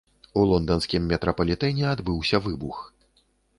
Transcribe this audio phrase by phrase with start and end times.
[0.37, 2.83] У лонданскім метрапалітэне адбыўся выбух.